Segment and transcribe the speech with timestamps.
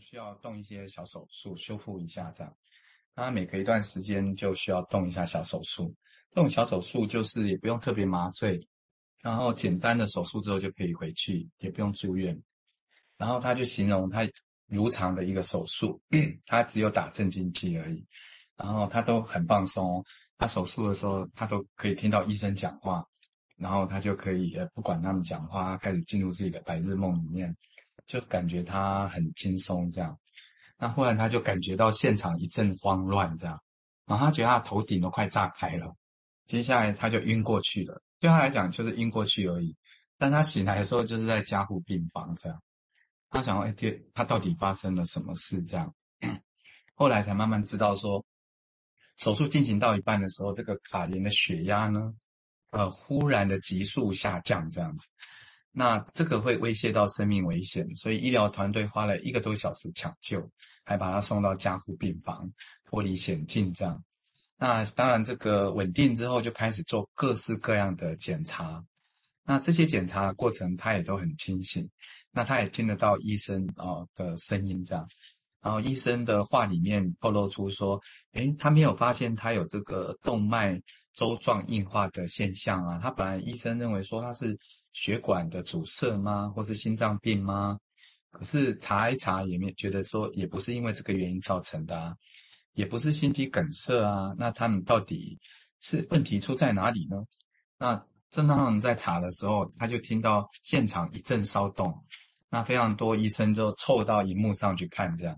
[0.00, 2.56] 需要动一些小手术修复一下，这样。
[3.14, 5.94] 他每隔一段时间就需要动一下小手术。
[6.30, 8.60] 这种小手术就是也不用特别麻醉，
[9.22, 12.38] 然后简单的手术之后就可以回去，也不用住院。
[13.16, 14.20] 然后他就形容他
[14.66, 15.98] 如常的一个手术，
[16.46, 18.04] 他只有打镇静剂而已，
[18.56, 20.04] 然后他都很放松。
[20.36, 23.02] 他手术的时候，他都可以听到医生讲话，
[23.56, 27.56] 然后他就可以呃不管他们讲话，开始进入自己的白日梦里面。
[28.06, 30.18] 就感觉他很轻松这样，
[30.78, 33.60] 那忽然他就感觉到现场一阵慌乱这样，
[34.06, 35.96] 然后他觉得他头顶都快炸开了，
[36.46, 38.02] 接下来他就晕过去了。
[38.18, 39.76] 对他来讲就是晕过去而已，
[40.16, 42.62] 但他醒来的时候就是在加护病房这样。
[43.28, 45.94] 他想说，哎，他到底发生了什么事这样？
[46.94, 48.24] 后来才慢慢知道说，
[49.18, 52.14] 手术进行到一半的时候，这个卡琳的血压呢，
[52.70, 55.08] 呃，忽然的急速下降这样子。
[55.78, 60.50] 那这个会威胁到生命危险，所以医疗团队花了一个多小时抢救，
[60.84, 62.50] 还把他送到加护病房，
[62.86, 63.74] 脱离险境。
[63.74, 64.02] 这样，
[64.56, 68.86] 那当然这个稳定之后，就开始做各式各样的检查。
[69.44, 71.90] 那这些检查的过程，他也都很清醒。
[72.30, 75.06] 那他也听得到医生啊的声音，这样。
[75.66, 78.00] 然后医生的话里面透露出说，
[78.32, 80.80] 诶，他没有发现他有这个动脉
[81.12, 82.98] 粥状硬化的现象啊。
[83.02, 84.58] 他本来医生认为说他是。
[84.98, 86.48] 血管的阻塞吗？
[86.56, 87.78] 或是心脏病吗？
[88.30, 92.14] 可是查一查也没觉得说，也不是因为这个原因造成的啊，
[92.72, 94.34] 也不是心肌梗塞啊。
[94.38, 95.38] 那他们到底
[95.82, 97.22] 是问题出在哪里呢？
[97.78, 102.02] 那正当他们在查的时候，他就听到现场一阵骚动，
[102.50, 105.36] 那非常多医生就凑到荧幕上去看这样。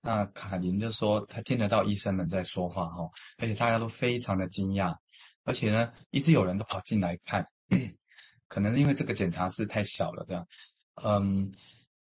[0.00, 4.96] 那卡琳就说，他听得到医生们在说话哈，而且大家都非常的惊讶，
[5.44, 7.46] 而且呢，一直有人都跑进来看。
[8.48, 10.46] 可能因为这个检查室太小了，这样，
[11.02, 11.52] 嗯，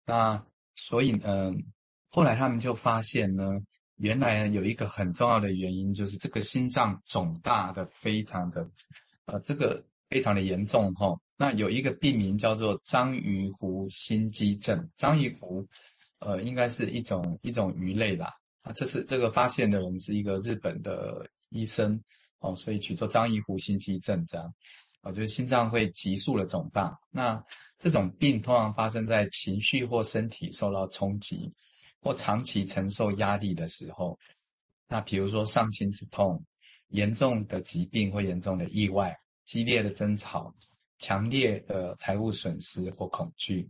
[0.06, 0.46] 那
[0.76, 1.66] 所以嗯，
[2.10, 3.50] 后来他们就发现呢，
[3.98, 8.70] 原来有一个很重要的原因，就是这个心脏肿大的非常的，
[9.26, 15.68] 呃，这个非常的严重哈、那有一个病名叫做章鱼湖心肌症，章鱼湖，
[16.20, 18.34] 呃，应该是一种一种鱼类吧。
[18.64, 22.02] 啊，这是这个发现的人是一个日本的医生
[22.40, 24.54] 哦，所以取作章鱼湖心肌症这样。
[25.02, 26.98] 啊，就是心脏会急速的肿大。
[27.12, 27.42] 那
[27.78, 31.54] 这种病通常发生在情绪或身体受到冲击，
[32.02, 34.18] 或长期承受压力的时候。
[34.88, 36.44] 那比如说上心之痛、
[36.88, 39.16] 严重的疾病或严重的意外、
[39.46, 40.56] 激烈的争吵、
[40.98, 43.70] 强烈的财务损失或恐惧，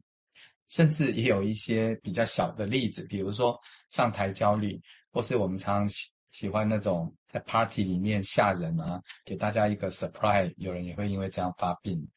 [0.67, 5.97] 甚至也有一些比较小的例子，比如说上台焦虑，或是我们常常。
[6.33, 12.07] 喜欢那种在 party 里面吓人啊，给大家一个 surprise，有人也会因为这样发病。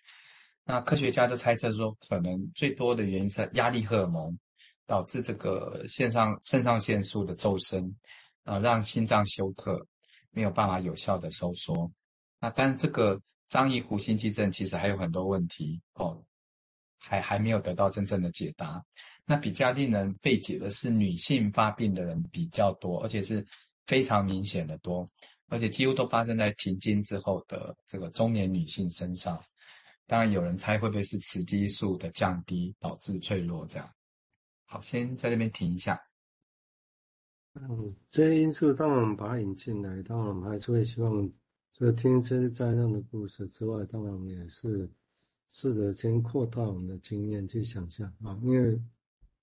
[0.65, 4.39] 那科学家就猜测说，可能最多的原因是压力荷尔蒙
[4.85, 7.97] 导致这个肾上肾上腺素的骤升，
[8.43, 9.87] 啊，让心脏休克，
[10.33, 11.91] 没有办法有效的收缩。
[12.41, 13.19] 那但这个
[13.51, 16.25] 章鱼湖心肌症其实还有很多问题哦，
[16.99, 18.83] 还还没有得到真正的解答。
[19.27, 23.47] 那比较令人费解的是，女性发病的人比较多，而且是。
[23.87, 25.05] 非常明显的多，
[25.49, 29.43] 而且几乎都发生在停经之后的这个中年女性身上。
[30.07, 33.91] 当然，有人猜会不会是雌激素的降低导致脆弱这样。
[34.65, 36.01] 好，先在这边停一下。
[37.55, 41.29] 嗯，这些因素当我们把它引进来，当我们还是会希望，
[41.81, 44.87] 除了听这些灾难的故事之外，当然我们也是
[45.49, 48.79] 试着先扩大我们的经验去想象啊，因为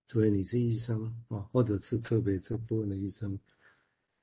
[0.08, 3.40] 除非你是医生啊，或者是特别这部分的医生。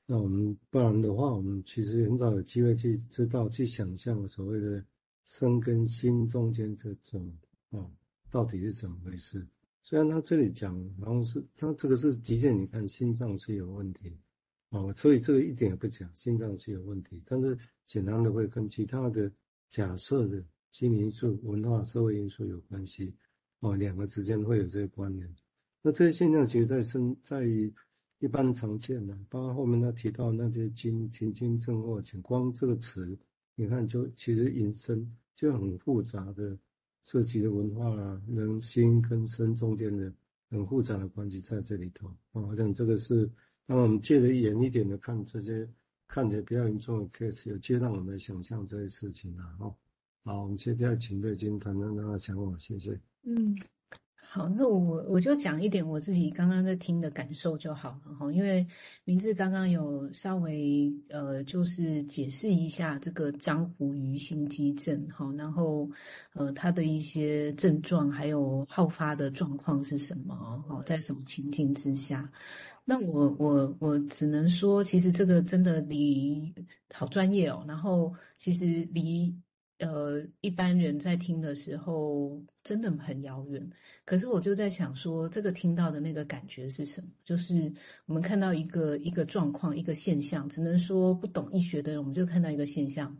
[0.06, 4.84] 那我们不然的话，我们其实很少有机会去知道、去想象所谓的
[5.24, 7.36] 身跟心中间这种
[7.70, 7.84] 啊，
[8.30, 9.44] 到底是怎么回事？
[9.82, 14.16] 虽然他这里讲，然后是他这个是极限，你看心脏是有问题
[14.76, 19.30] 啊，所以这个一点也不假心脏是有问题，但是简单的会跟其他的
[19.70, 23.14] 假设的心理因素、文化、社会因素有关系
[23.60, 25.34] 哦，两个之间会有这个关联。
[25.80, 27.46] 那这些现象其实在生在。
[28.20, 33.18] 一般常见的，包括后面他提到那些经停经症候群，光这个词，
[33.54, 36.56] 你看就其实引申就很复杂的，
[37.02, 40.10] 涉及的文化啦，人心跟身中间的
[40.48, 42.40] 很复杂的关系在这里头啊。
[42.40, 43.28] 好像这个是，
[43.66, 45.68] 那么我们借着远一点的看这些
[46.06, 49.56] 看起来比较严重的 case，有接让我们来想象这些事情啊。
[50.24, 53.00] 好，我们接下来请瑞金谈谈他的想法，谢谢。
[53.22, 53.56] 嗯。
[54.34, 58.66] 好，那我我就讲一点我自己刚刚在听的感受就好了哈，因为
[59.04, 65.88] 明志刚刚有稍微呃，就是解释一下这个张湖鱼心肌症哈，然后
[66.32, 70.34] 呃，它的一些症状还有好发的状况是什么
[70.68, 72.28] 哈，在什么情境之下？
[72.84, 76.52] 那我我我只能说，其实这个真的离
[76.92, 79.32] 好专业哦，然后其实离。
[79.78, 83.70] 呃，一般人在听的时候真的很遥远。
[84.04, 87.08] 可是我就在想说，这个听到的那个感觉是什么？
[87.24, 87.72] 就是
[88.06, 93.16] 我们看到一个一个状况、一个现象，只能说不懂医学的人，我们就看到一个现象。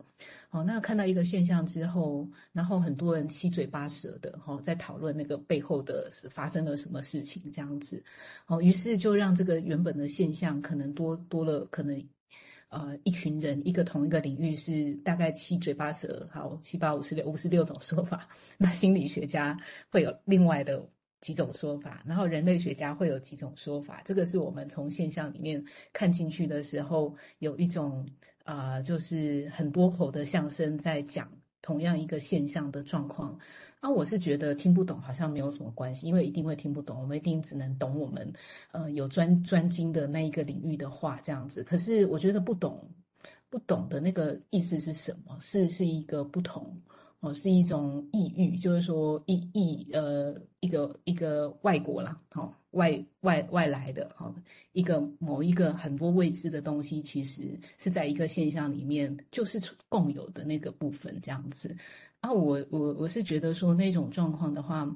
[0.49, 8.01] 好，那看到一个现象之后，然后很多人七嘴八舌的哈，在讨论那个背后的是发生了什么事情这样子。
[8.45, 12.01] 好，于是就让这个原本的现象可能多多了可能。
[12.75, 18.27] 呃，一群人，一个同一个领域是大概七嘴八舌，好，七八五十六五十六种说法。
[18.57, 19.57] 那心理学家
[19.89, 20.85] 会有另外的
[21.21, 24.01] 几种说法，然后人类学家会有几种说法。
[24.03, 25.63] 这个是我们从现象里面
[25.93, 28.05] 看进去的时候，有一种
[28.43, 31.31] 啊、就是很多口的相声在讲
[31.61, 33.39] 同样一个现象的状况。
[33.85, 38.33] 啊，我是觉得听不懂好像没有什么关系，因为一定会听不懂，我们一定只能懂我们，
[38.71, 41.63] 呃，有专专精的那一个领域的话这样子。
[41.63, 42.89] 可是我觉得不懂，
[43.47, 45.37] 不懂的那个意思是什么？
[45.39, 46.75] 是是一个不同
[47.19, 54.33] 哦，是一种异域，就是说异异呃一个一个外国啦，哦，外外外来的哈，
[54.71, 61.77] 一个某一个很多未知的东西，其实是在一个现象里面就是共有的那个部分这样子。
[62.25, 64.91] 然后我我我是觉得说那种状况的话，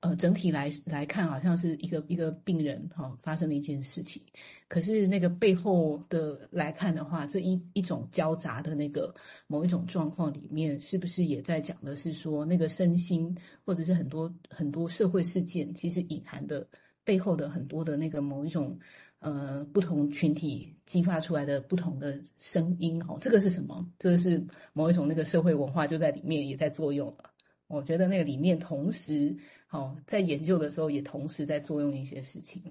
[0.00, 4.22] 呃，整体来来看，好像是一个一个病人哈、发生了一件事情，
[4.68, 9.14] 可是那个背后的来看的话，这一一种交杂的那个
[9.46, 16.68] 某一种状况里面，是不是也在讲的是说那个身心或者是很多很多社会事件，其实隐含的
[17.02, 18.78] 背后的很多的那个某一种。
[19.20, 23.84] 呃，不同群体激发出来的不同的声音，哦，这个是什么？
[23.98, 27.30] 这个是某一种那个社会文化就在里面也在作用了。
[27.66, 29.36] 我觉得那个里面同时，
[29.70, 32.62] 哦，在研究的时候也同时在作用一些事情。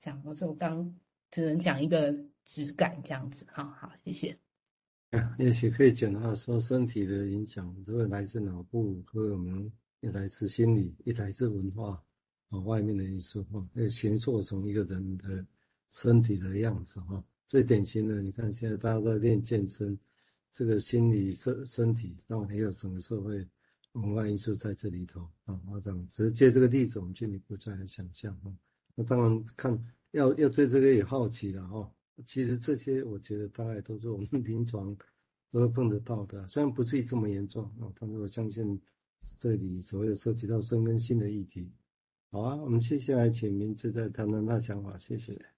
[0.00, 0.92] 这样，我是我刚
[1.30, 2.12] 只能讲一个
[2.44, 3.46] 质感这样子。
[3.52, 4.36] 好好，谢谢。
[5.38, 9.70] 也许可以简单说，身体的影响，这个来自脑部和我们
[10.00, 12.02] 一来自心理，一来自文化，
[12.48, 15.46] 啊，外面的因素，哦，那形塑成一个人的。
[15.92, 19.96] 身体的样子哈，最典型的，你看现在大家都在练健身，
[20.50, 23.46] 这个心理、身身体，当然还有整个社会
[23.92, 25.60] 文化因素在这里头啊。
[25.70, 28.50] 我讲只是借这个例子，我们进一步再来想象哈。
[28.94, 29.78] 那当然看
[30.12, 31.90] 要要对这个也好奇了哈。
[32.24, 34.96] 其实这些我觉得大概都是我们临床
[35.50, 38.80] 都会碰得到的，虽然不至于这么严重啊，但是我相信
[39.36, 41.70] 这里所谓的涉及到身跟心的议题。
[42.30, 45.51] 好啊，我们接下来请明志再谈谈他想法，谢谢。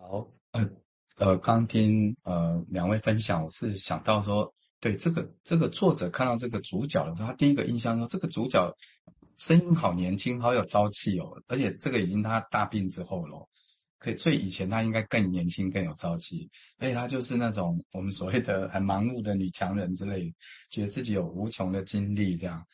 [0.00, 0.70] 好，呃，
[1.18, 8.76] 呃，刚听呃两位分享，我是想到说，对这个这个作者看到这个主角的时候，他第一个印象说，这个主角
[9.38, 13.48] 声音好年轻，好有朝气哦，而且这个已经他大病之后了，
[13.98, 16.48] 可以，所以以前他应该更年轻，更有朝气，
[16.78, 20.32] 而且他就是那种我们所谓的很忙碌的女强人之类，
[20.70, 22.64] 觉得自己有无穷的精力这样。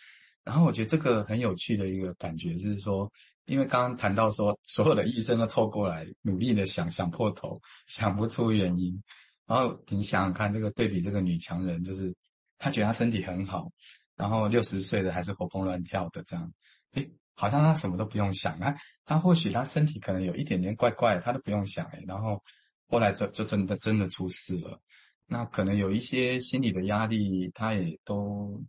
[0.45, 3.11] 然后我觉得这个很有趣的一个感觉是说。
[3.47, 9.03] 因为刚刚谈到说，所有的医生都凑过来，努力的想想破头，想不出原因。
[9.47, 12.15] 然后你想想看，这个对比这个女强人，就是
[12.57, 13.71] 她觉得她身体很好，
[14.17, 16.55] 然后六十岁的还是活蹦乱跳的这样，
[16.93, 18.59] 诶，好像她什么都不用想。
[18.59, 18.75] 她
[19.05, 22.03] 她或许她身体可能有一点点怪怪，她都不用想诶。
[22.07, 22.43] 然后
[22.89, 24.81] 后来就就真的真的出事了。
[25.27, 28.65] 那可能有一些心理的压力，她也都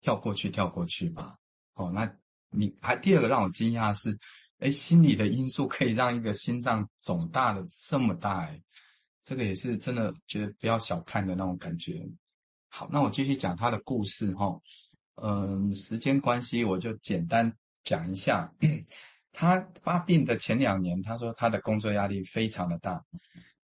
[0.00, 1.36] 跳过去跳过去吧。
[1.74, 2.14] 哦，那。
[2.52, 4.18] 你还第二个让我惊讶的是，
[4.58, 8.60] 哎，心理的因素可以让一个心脏肿大的这么大，哎，
[9.22, 12.04] 这个也是真的觉得不要小看的那种感觉。
[12.68, 14.60] 好，那我继续讲他的故事哈，
[15.14, 18.52] 嗯，时间关系我就简单讲一下。
[19.32, 23.04] 他发病的前两年，他说他的工作压力非常的大。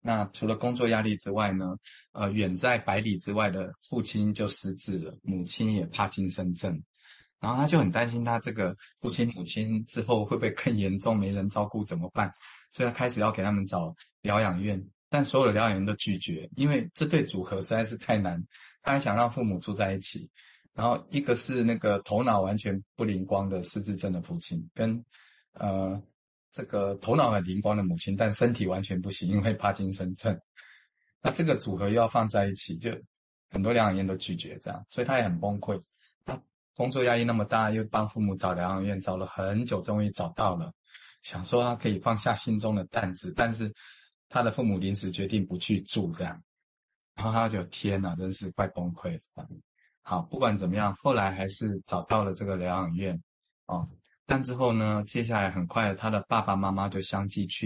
[0.03, 1.77] 那除了工作压力之外呢，
[2.13, 6.83] 呃，远在百里之外的父亲就失智了，母亲也帕金森症。
[7.41, 12.31] 然后他就很担心，他这个父亲母亲之后会不会更严重，没人照顾怎么办？
[12.71, 18.45] 所以他开始要给他们找疗养院，但所有的疗养院都拒绝，因为这对组合实在是太难。
[18.83, 20.31] 他还想让父母住在一起，
[20.73, 25.05] 然后一个是那个头脑完全不灵光的失智症的父亲，跟
[25.53, 26.03] 呃
[26.53, 30.39] 这个头脑很灵光的母亲，但身体完全不行，因为帕金森症。
[31.23, 32.91] 那这个组合又要放在一起，就
[33.49, 35.83] 很多疗养院都拒绝这样，所以他也很崩溃。
[36.27, 36.39] 他
[36.77, 40.75] 工作压力那么大，又帮父母找疗养院，找了很久，终于找到了，
[41.23, 43.73] 想说他可以放下心中的担子，但是
[44.29, 46.43] 他的父母临时决定不去住这样，
[47.15, 49.49] 然后他就天哪，真是快崩溃了。
[50.03, 53.23] 好，不管怎么样，后来还是找到了这个疗养院
[53.67, 53.89] 哦。
[54.27, 57.61] 但之后呢，接下来很快他的爸爸妈妈就相继去